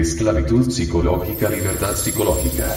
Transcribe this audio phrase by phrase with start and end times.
[0.00, 2.76] Esclavitud psicológica, libertad psicológica.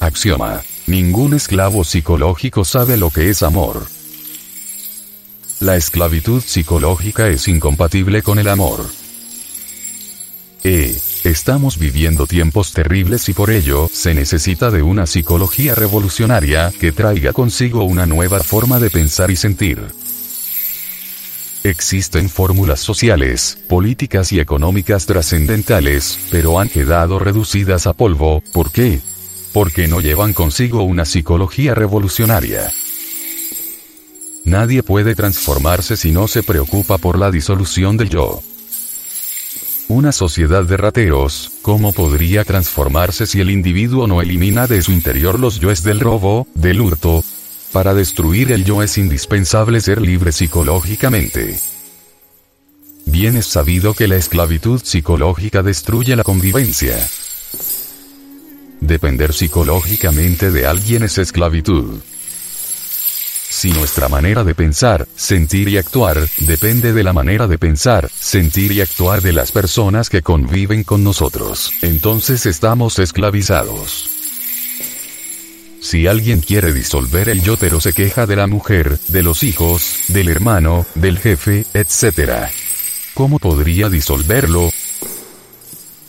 [0.00, 0.62] Axioma.
[0.86, 3.86] Ningún esclavo psicológico sabe lo que es amor.
[5.60, 8.86] La esclavitud psicológica es incompatible con el amor.
[10.64, 10.96] E.
[11.24, 17.34] Estamos viviendo tiempos terribles y por ello se necesita de una psicología revolucionaria que traiga
[17.34, 20.07] consigo una nueva forma de pensar y sentir.
[21.64, 29.00] Existen fórmulas sociales, políticas y económicas trascendentales, pero han quedado reducidas a polvo, ¿por qué?
[29.52, 32.70] Porque no llevan consigo una psicología revolucionaria.
[34.44, 38.40] Nadie puede transformarse si no se preocupa por la disolución del yo.
[39.88, 45.40] Una sociedad de rateros, ¿cómo podría transformarse si el individuo no elimina de su interior
[45.40, 47.24] los yoes del robo, del hurto?
[47.72, 51.58] Para destruir el yo es indispensable ser libre psicológicamente.
[53.04, 56.96] Bien es sabido que la esclavitud psicológica destruye la convivencia.
[58.80, 62.00] Depender psicológicamente de alguien es esclavitud.
[63.50, 68.72] Si nuestra manera de pensar, sentir y actuar, depende de la manera de pensar, sentir
[68.72, 74.17] y actuar de las personas que conviven con nosotros, entonces estamos esclavizados.
[75.80, 80.00] Si alguien quiere disolver el yo pero se queja de la mujer, de los hijos,
[80.08, 82.48] del hermano, del jefe, etc.
[83.14, 84.70] ¿Cómo podría disolverlo?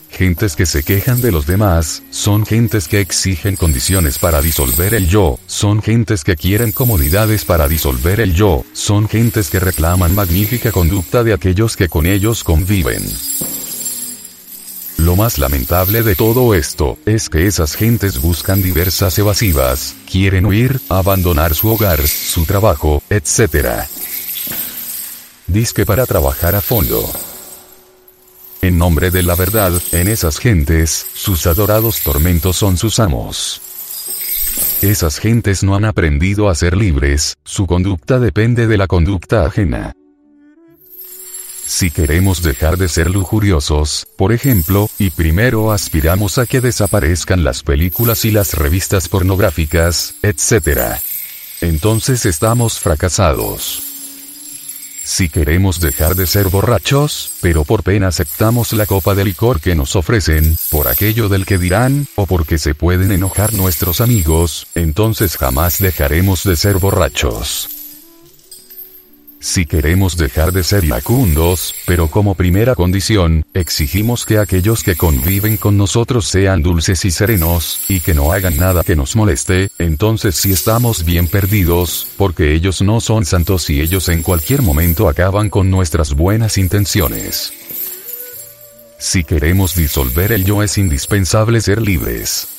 [0.09, 5.07] Gentes que se quejan de los demás, son gentes que exigen condiciones para disolver el
[5.07, 10.71] yo, son gentes que quieren comodidades para disolver el yo, son gentes que reclaman magnífica
[10.71, 13.01] conducta de aquellos que con ellos conviven.
[14.99, 20.81] Lo más lamentable de todo esto, es que esas gentes buscan diversas evasivas, quieren huir,
[20.89, 23.85] abandonar su hogar, su trabajo, etc.
[25.47, 27.09] Disque para trabajar a fondo.
[28.61, 33.61] En nombre de la verdad, en esas gentes, sus adorados tormentos son sus amos.
[34.81, 39.93] Esas gentes no han aprendido a ser libres, su conducta depende de la conducta ajena.
[41.69, 47.61] Si queremos dejar de ser lujuriosos, por ejemplo, y primero aspiramos a que desaparezcan las
[47.61, 50.97] películas y las revistas pornográficas, etc.
[51.61, 53.83] Entonces estamos fracasados.
[55.03, 59.75] Si queremos dejar de ser borrachos, pero por pena aceptamos la copa de licor que
[59.75, 65.37] nos ofrecen, por aquello del que dirán, o porque se pueden enojar nuestros amigos, entonces
[65.37, 67.78] jamás dejaremos de ser borrachos.
[69.41, 75.55] Si queremos dejar de ser iracundos, pero como primera condición, exigimos que aquellos que conviven
[75.55, 80.35] con nosotros sean dulces y serenos, y que no hagan nada que nos moleste, entonces
[80.35, 85.49] sí estamos bien perdidos, porque ellos no son santos y ellos en cualquier momento acaban
[85.49, 87.53] con nuestras buenas intenciones.
[88.97, 92.49] Si queremos disolver el yo es indispensable ser libres.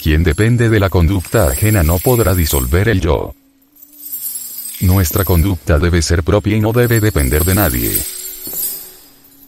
[0.00, 3.34] Quien depende de la conducta ajena no podrá disolver el yo.
[4.80, 7.90] Nuestra conducta debe ser propia y no debe depender de nadie.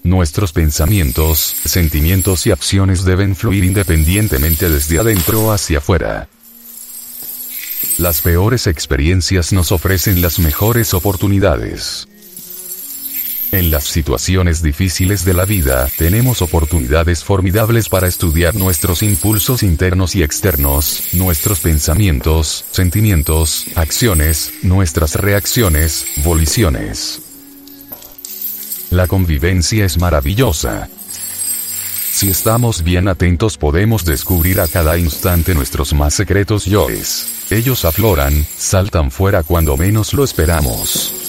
[0.02, 6.28] Nuestros pensamientos, sentimientos y acciones deben fluir independientemente desde adentro hacia afuera.
[7.98, 12.08] Las peores experiencias nos ofrecen las mejores oportunidades.
[13.52, 20.14] En las situaciones difíciles de la vida, tenemos oportunidades formidables para estudiar nuestros impulsos internos
[20.14, 27.22] y externos, nuestros pensamientos, sentimientos, acciones, nuestras reacciones, voliciones.
[28.90, 30.88] La convivencia es maravillosa.
[32.12, 37.46] Si estamos bien atentos podemos descubrir a cada instante nuestros más secretos yoes.
[37.50, 41.19] Ellos afloran, saltan fuera cuando menos lo esperamos.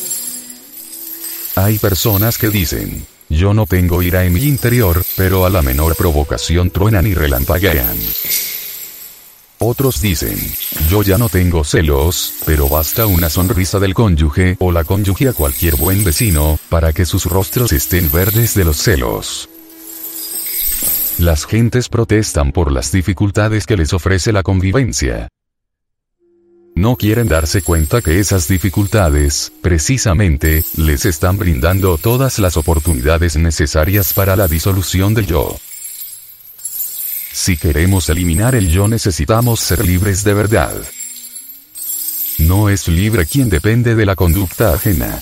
[1.62, 5.96] Hay personas que dicen, yo no tengo ira en mi interior, pero a la menor
[5.96, 7.96] provocación truenan y relampaguean.
[9.60, 10.40] Otros dicen,
[10.90, 15.34] yo ya no tengo celos, pero basta una sonrisa del cónyuge o la cónyuge a
[15.34, 19.48] cualquier buen vecino, para que sus rostros estén verdes de los celos.
[21.19, 25.28] Las gentes protestan por las dificultades que les ofrece la convivencia.
[26.75, 34.13] No quieren darse cuenta que esas dificultades, precisamente, les están brindando todas las oportunidades necesarias
[34.13, 35.57] para la disolución del yo.
[37.33, 40.73] Si queremos eliminar el yo necesitamos ser libres de verdad.
[42.39, 45.21] No es libre quien depende de la conducta ajena.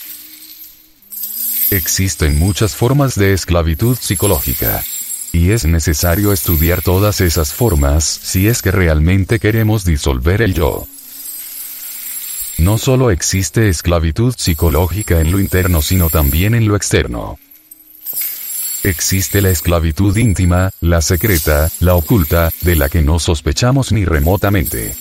[1.72, 4.84] Existen muchas formas de esclavitud psicológica.
[5.32, 10.88] Y es necesario estudiar todas esas formas si es que realmente queremos disolver el yo.
[12.60, 17.40] No solo existe esclavitud psicológica en lo interno sino también en lo externo.
[18.84, 24.94] Existe la esclavitud íntima, la secreta, la oculta, de la que no sospechamos ni remotamente.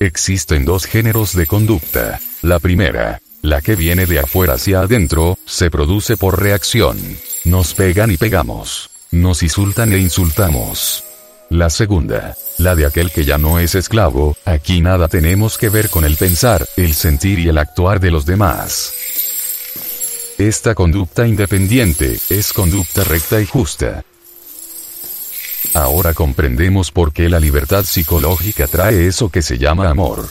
[0.00, 2.20] Existen dos géneros de conducta.
[2.40, 6.98] La primera, la que viene de afuera hacia adentro, se produce por reacción.
[7.44, 8.90] Nos pegan y pegamos.
[9.10, 11.04] Nos insultan e insultamos.
[11.52, 15.90] La segunda, la de aquel que ya no es esclavo, aquí nada tenemos que ver
[15.90, 18.94] con el pensar, el sentir y el actuar de los demás.
[20.38, 24.02] Esta conducta independiente, es conducta recta y justa.
[25.74, 30.30] Ahora comprendemos por qué la libertad psicológica trae eso que se llama amor.